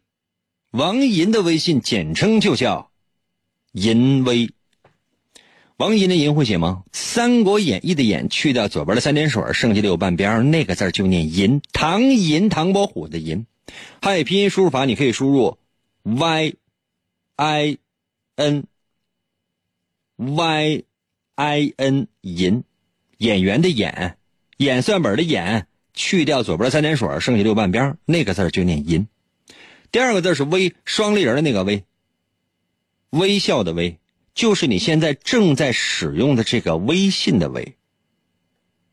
[0.70, 2.92] 王银的微信简称就叫
[3.74, 4.52] “银威”。
[5.78, 6.84] 王银的银会写吗？
[6.92, 11.62] 《三国演义》的演去掉左边的三点水，剩下的有半边那个字就念银。
[11.74, 13.48] 唐银，唐伯虎的银。
[14.02, 15.58] 汉语拼音输入法，你可以输入
[16.04, 16.56] y
[17.36, 17.78] i
[18.36, 18.68] n
[20.16, 20.86] y
[21.36, 22.64] i n 银，
[23.18, 24.18] 演员的演，
[24.58, 29.08] 演算本的演，去掉左边三点水，剩下六半边那个字就念银。
[29.92, 31.86] 第二个字是微，双立人的那个微，
[33.10, 34.00] 微笑的微，
[34.34, 37.78] 就是你现在正在使用的这个微信的微，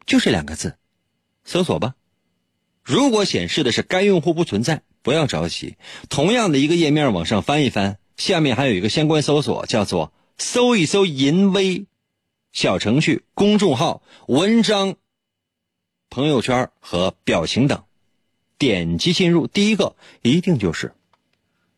[0.07, 0.77] 就这两个字，
[1.45, 1.95] 搜索吧。
[2.85, 5.76] 如果显示的是该用户不存在，不要着急，
[6.11, 11.87] 同样的一个页面往上翻一翻，下面还有一个相关搜索，叫做搜一搜“淫威”
[12.53, 14.97] 小程序、公众号、文章、
[16.11, 17.82] 朋友圈和表情等。
[18.59, 20.93] 点击进入，第一个一定就是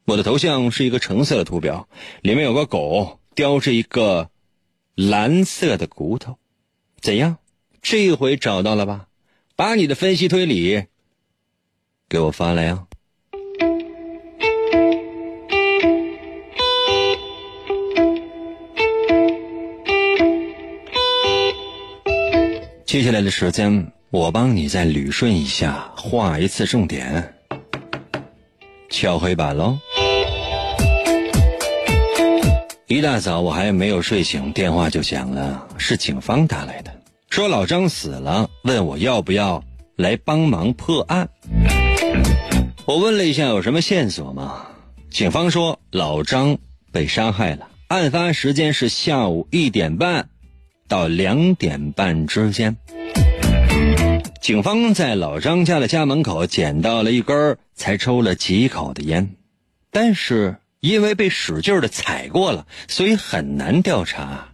[0.05, 1.89] 我的头像是一个橙色的图标，
[2.21, 4.29] 里面有个狗叼着一个
[4.95, 6.37] 蓝色的骨头，
[7.01, 7.39] 怎样？
[7.81, 9.07] 这回找到了吧？
[9.55, 10.85] 把你的分析推理
[12.09, 12.85] 给我发来呀！
[22.85, 23.93] 接下来的时间。
[24.11, 27.35] 我帮你再捋顺一下，画一次重点。
[28.89, 29.77] 敲黑板喽！
[32.87, 36.91] 一大早我还没有睡醒，电话就响了，是警方打来的，
[37.31, 39.63] 说老张死了，问我要不要
[39.97, 41.29] 来帮忙破案。
[42.87, 44.69] 我问了一下有什么线索吗？
[45.11, 46.59] 警方说老张
[46.93, 50.29] 被杀害了，案发时间是下午一点半
[50.87, 52.77] 到两点半之间。
[54.41, 59.35] 警方在老张家的家门口捡到了一根才抽了几口的烟，
[59.91, 64.51] 但是因为被使劲的踩过了，所以很难调查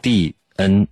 [0.00, 0.86] DNA。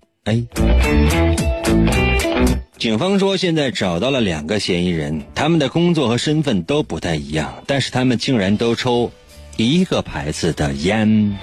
[2.81, 9.13] 警方说现在找到了两个嫌疑人，他们的工作和身份都不太一样，但是他们竟然都抽
[9.59, 11.37] 一个牌子的烟。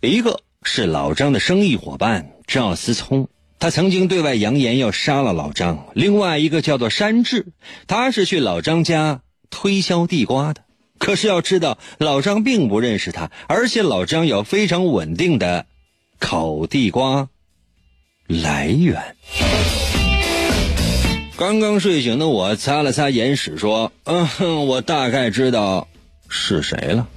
[0.00, 3.28] 一个是老张的生意伙伴赵思聪。
[3.60, 5.86] 他曾经对外扬言要杀了老张。
[5.94, 7.52] 另外一个叫做山治，
[7.86, 10.64] 他是去老张家推销地瓜的。
[10.98, 15.66] 可是要知道，老张并不认识他，而且老张有非常稳定的
[16.18, 17.28] 烤地瓜
[18.30, 19.16] 来源。
[21.36, 25.88] 刚刚睡醒的我擦了擦眼屎，说：“嗯哼，我大概知道
[26.28, 27.08] 是谁了。”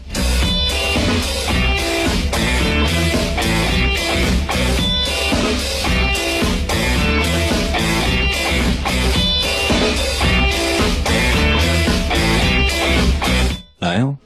[13.79, 14.17] 来哦！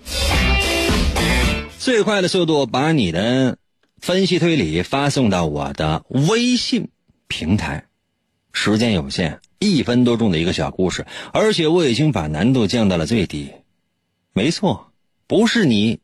[1.79, 3.57] 最快的速度把你的
[3.99, 6.89] 分析推理发送到我的微信
[7.27, 7.85] 平台，
[8.53, 13.51] 时间有限，一分多钟的一个小故事，而且我已经把难度降到了最低。
[14.33, 14.91] 没错，
[15.25, 15.99] 不是你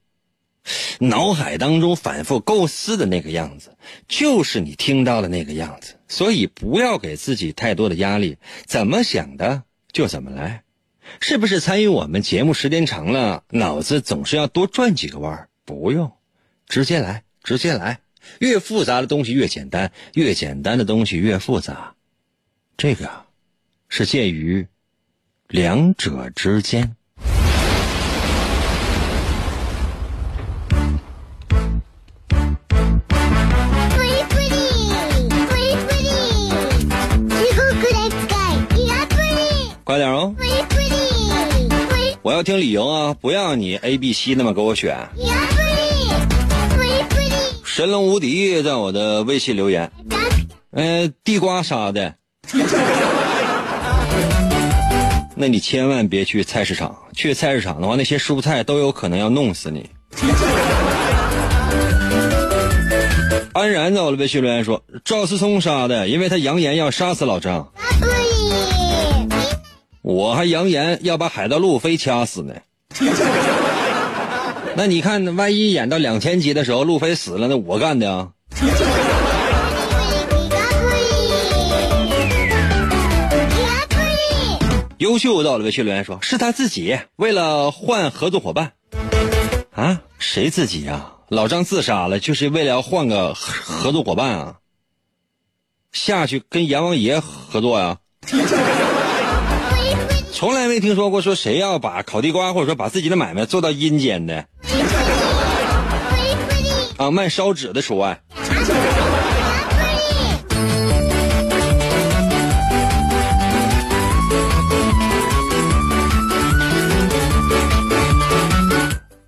[0.99, 3.77] 脑海当中反复构思的那个样子，
[4.07, 5.95] 就是你听到的那个样子。
[6.07, 10.63] 所以不要给自己太多的压力，怎么想的就怎么来。
[11.19, 15.47] 是不是参与我们节目时间长了，脑子总是要多转几个弯？
[15.65, 16.13] 不用，
[16.67, 17.99] 直接来，直接来。
[18.39, 21.93] 越复杂的东西越简单，越简单的东西越复杂。
[22.77, 23.09] 这个
[23.89, 24.65] 是介于
[25.49, 26.95] 两者之间。
[39.83, 40.33] 快点哦！
[42.23, 43.13] 我要听理由啊！
[43.13, 44.97] 不要你 A、B、C 那么给我选。
[47.76, 49.91] 神龙无敌在我的微信留言，
[50.74, 52.13] 嗯，地瓜啥的。
[55.36, 59.89] 那你千万别去菜市场，去菜市场的话，那些蔬菜都有可能要弄死你。
[63.53, 67.74] 安然在我的微信留言说，赵思聪杀的，因为他扬言要杀死老张。
[70.03, 72.53] 我还扬言要把海盗路飞掐死呢。
[74.76, 78.30] 那你看，万一演到两千集的时候，路飞死了，那我干的啊。
[84.97, 88.71] 优秀到了，微信留言说是他自己为了换合作伙伴。
[89.76, 90.01] 啊？
[90.17, 91.11] 谁自己呀？
[91.30, 94.55] 老张自杀了，就是为了要换个合作伙伴啊？
[95.91, 97.97] 下去跟阎王爷合作呀？
[100.43, 104.43] 从来没听说过说谁要把烤地瓜或者说把自己的买卖做到阴间的。
[106.97, 108.19] 啊，卖烧纸的除外。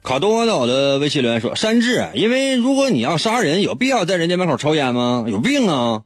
[0.03, 5.23] 卡多岛的微信留言说：“山治，因为如果你要杀人，有必要在人家门口抽烟吗？
[5.29, 6.01] 有病啊！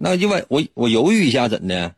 [0.00, 1.90] 那就我我我犹豫一下，怎的？”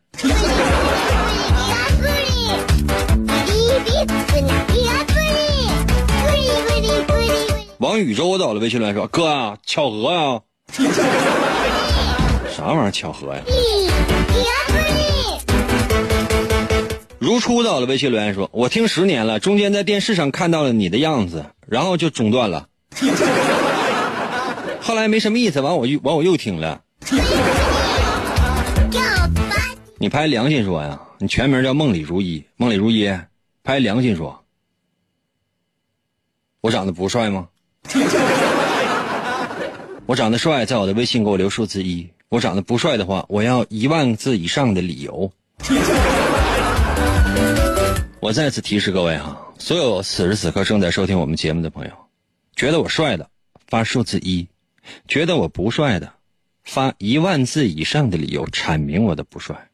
[7.77, 10.41] 王宇宙到了，微信留言说：“哥啊，巧合啊，
[12.55, 13.41] 啥玩意儿巧合呀？”
[17.17, 22.67] 如初到了，微信留言说：“我听十年了，中间在电视上看到了你的样子，然后就中断了。
[24.81, 26.81] 后来没什么意思，完我又完我又听了。
[29.97, 33.09] 你拍良心说呀，你全名叫梦里如一，梦里如一，
[33.63, 34.43] 拍良心说，
[36.61, 37.47] 我长得不帅吗？”
[40.07, 42.09] 我长得帅，在我的微信给我留数字一。
[42.29, 45.31] 我长得不帅的话，我要一万字以上的理由。
[48.19, 51.91] 我再次提示各位哈，所有此时此刻正在收听我们节目的朋友，
[52.55, 53.29] 觉得我帅的
[53.67, 54.47] 发数字一，
[55.07, 56.11] 觉得我不帅的
[56.63, 59.69] 发一万字以上的理由阐明我的不帅。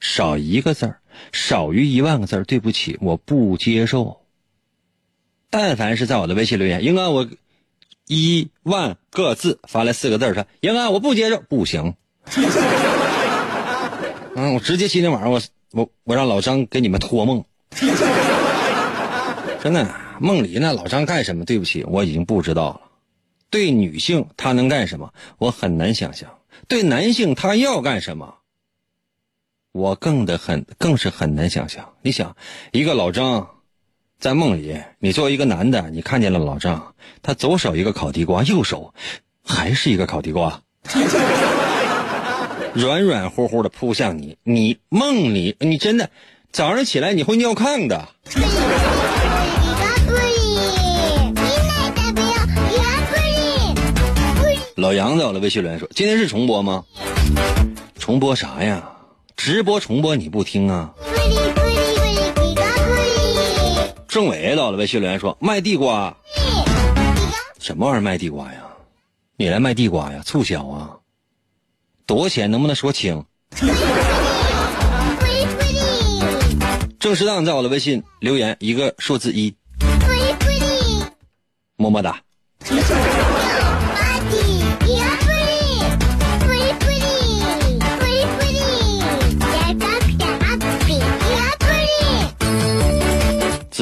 [0.00, 1.00] 少一个字儿，
[1.32, 4.20] 少于一万个字儿，对不起，我不接受。
[5.48, 7.28] 但凡是在我的微信留言，英哥我
[8.06, 11.94] 一万个字发来四个字说英哥我不接受，不行。
[14.36, 17.44] 嗯， 我直接今天晚上我我我让老张给你们托梦。
[19.62, 19.88] 真的，
[20.20, 21.44] 梦里那老张干什么？
[21.44, 22.80] 对不起，我已经不知道了。
[23.54, 25.14] 对女性他能干什么？
[25.38, 26.28] 我很难想象。
[26.66, 28.38] 对男性他要干什么？
[29.70, 31.92] 我更的很更是很难想象。
[32.02, 32.34] 你想，
[32.72, 33.48] 一个老张。
[34.18, 38.92] 在梦里，你作为一个男的，你看见了老张，他左手一个烤地瓜，右手
[39.44, 40.60] 还是一个烤地瓜，
[42.74, 44.36] 软软乎乎的扑向你。
[44.42, 46.10] 你梦里，你真的
[46.50, 48.08] 早上起来你会尿炕的。
[54.76, 56.84] 老杨在我的微信留言说：“今天是重播吗？
[57.96, 58.82] 重播啥呀？
[59.36, 60.92] 直播重播你不听啊？”
[64.08, 66.16] 政委到了，微信留言说卖地瓜，
[67.60, 68.64] 什么玩意儿卖地瓜呀？
[69.36, 70.20] 你来卖地瓜呀？
[70.24, 70.90] 促销啊？
[72.04, 72.50] 多少钱？
[72.50, 73.24] 能不能说清？
[76.98, 79.54] 正适当在我的微信留言一个数字一，
[81.76, 82.20] 么么哒。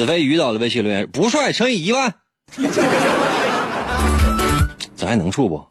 [0.02, 2.12] 子飞鱼到了微信留言，不帅乘以一万，
[4.96, 5.64] 咱还能处不？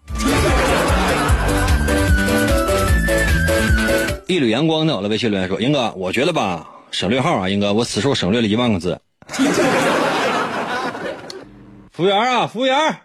[4.27, 4.95] 一缕阳光呢？
[4.95, 9.01] 我的微信留言说，英哥，我觉得吧，省略号啊，英哥，我此处省略了一万个字。
[11.91, 12.99] 服务员啊，服务员，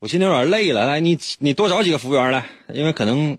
[0.00, 2.44] 我今天有点累了，来，你你多找几个服务员来，
[2.74, 3.38] 因为可能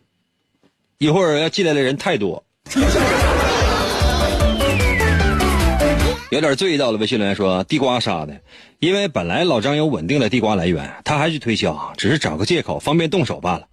[0.98, 2.46] 一会儿要进来的人太多。
[6.34, 8.42] 有点醉到了，微信留言说地瓜杀的，
[8.80, 13.68] 因为本来老张有稳定的地瓜来源，他还去推销，只是找个借口方便动手罢了。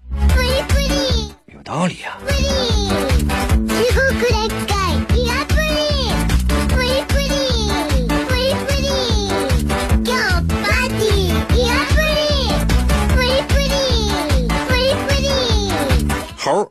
[1.54, 2.18] 有道理呀。
[2.90, 3.09] 猴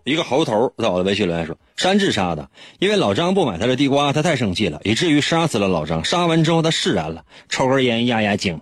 [0.10, 2.50] 一个猴头在我的微信留言说：“山治杀的，
[2.80, 6.04] 因为老张不买他的地瓜，他太生气了，以至于杀死了老张。
[6.04, 8.60] 杀完之后他释然了，抽根烟压压惊。”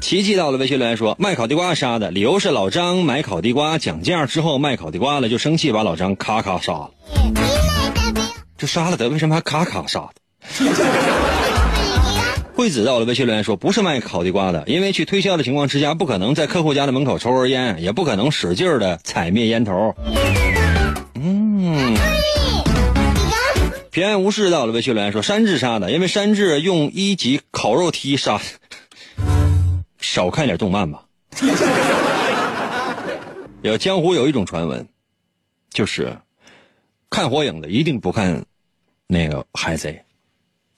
[0.00, 6.90] 琪琪到了微信留言说：“卖烤地瓜杀的，理由是老张买烤地瓜讲价之后卖烤地瓜了，就生气把老张咔咔杀了。
[8.56, 10.12] 这杀了他，为什么还咔咔杀的？”
[12.56, 19.94] 惠子到了微信留言说：“不是卖烤地瓜的，因为去推销的情况之下，不可能在客户家的门口抽根烟，也不可能使劲的踩灭烟头。”
[21.20, 21.94] 嗯。
[23.90, 28.40] 平安无事到了微信留言说：“山治杀的，因为山治用一级烤肉梯杀。
[30.00, 31.02] 少看点动漫吧。
[33.60, 34.88] 有江湖有一种传闻，
[35.68, 36.16] 就是
[37.10, 38.46] 看火影的一定不看
[39.06, 40.04] 那个海贼，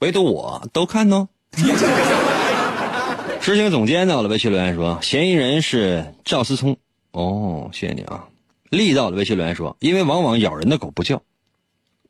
[0.00, 1.28] 唯独我都看呢。”
[3.40, 6.76] 执行总监到了，微信留言说：“嫌疑人是赵思聪。”
[7.12, 8.24] 哦，谢谢你啊。
[8.70, 11.22] 力到了，微信留言说：“因为往往咬人的狗不叫，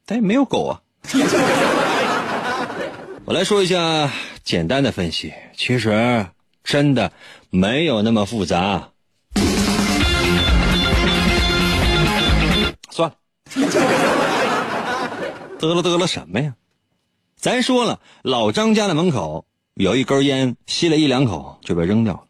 [0.05, 0.80] 但也没有狗啊。
[3.24, 4.11] ”我来说一下
[4.43, 6.26] 简单的分析，其实
[6.64, 7.12] 真的
[7.51, 8.89] 没有那么复杂。
[12.91, 13.16] 算了，
[15.61, 16.55] 得了得了什么呀？
[17.39, 22.24] 咱说了，老张家的门口有一根烟，吸了一两口就被扔掉了。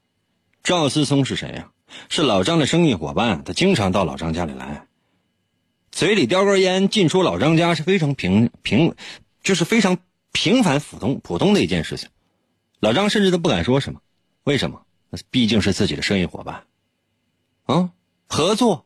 [0.63, 1.71] 赵思聪是谁呀？
[2.11, 4.87] 是老张的生意伙伴，他经常到老张家里来，
[5.91, 8.95] 嘴里叼根烟进出老张家是非常平平，
[9.43, 9.97] 就是非常
[10.33, 12.11] 平凡普通普通的一件事情。
[12.79, 14.01] 老张甚至都不敢说什么，
[14.45, 14.83] 为什么？
[15.31, 16.65] 毕竟是自己的生意伙伴，
[17.65, 17.93] 啊，
[18.27, 18.85] 合作，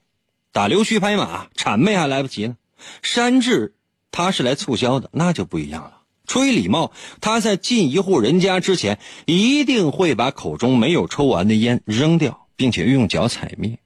[0.52, 2.56] 打溜须拍马，谄媚还来不及呢。
[3.02, 3.74] 山治
[4.12, 6.01] 他是来促销的，那就不一样了。
[6.32, 13.78] 出于礼貌，他在进一户人家之前，一定会把口中没有抽完的烟扔掉，并且用脚踩灭。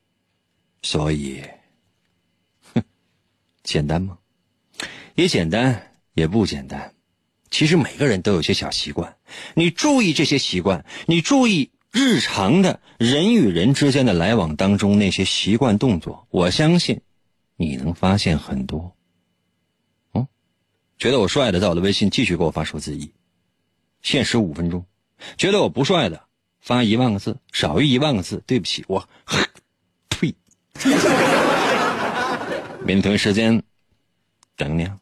[0.80, 1.42] 所以，
[2.72, 2.84] 哼，
[3.64, 4.18] 简单吗？
[5.16, 6.94] 也简单，也不简单。
[7.50, 9.16] 其实每个人都有些小习惯，
[9.54, 17.00] 你注意这些习惯，你注意日常的人与人之间的来往当中那些习惯动作，我相信
[17.56, 18.95] 你能发现很多。
[20.98, 23.10] 觉得我帅的，在我的微信继续给我发数字一，
[24.02, 24.80] 限时五分钟；
[25.36, 26.22] 觉得我不帅的，
[26.60, 29.06] 发一万个字，少于一万个字，对不起，我
[30.08, 30.34] 呸！
[32.84, 33.62] 明天同一时间
[34.56, 34.98] 等你啊。